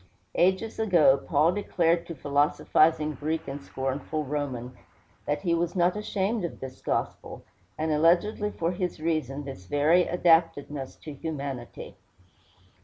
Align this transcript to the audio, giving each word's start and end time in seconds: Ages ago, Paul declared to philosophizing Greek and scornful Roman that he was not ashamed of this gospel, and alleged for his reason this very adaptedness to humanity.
Ages 0.33 0.79
ago, 0.79 1.15
Paul 1.15 1.51
declared 1.51 2.07
to 2.07 2.15
philosophizing 2.15 3.13
Greek 3.13 3.47
and 3.47 3.61
scornful 3.61 4.23
Roman 4.23 4.75
that 5.27 5.41
he 5.43 5.53
was 5.53 5.75
not 5.75 5.95
ashamed 5.95 6.43
of 6.43 6.59
this 6.59 6.81
gospel, 6.81 7.43
and 7.77 7.91
alleged 7.91 8.43
for 8.57 8.71
his 8.71 8.99
reason 8.99 9.43
this 9.43 9.67
very 9.67 10.05
adaptedness 10.07 10.95
to 11.03 11.13
humanity. 11.13 11.97